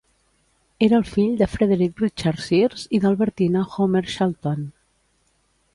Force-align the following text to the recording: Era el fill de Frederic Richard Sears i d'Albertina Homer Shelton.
Era 0.85 0.95
el 0.99 1.03
fill 1.09 1.35
de 1.41 1.47
Frederic 1.51 2.01
Richard 2.05 2.41
Sears 2.47 2.87
i 2.99 3.03
d'Albertina 3.05 3.65
Homer 3.77 4.05
Shelton. 4.15 4.67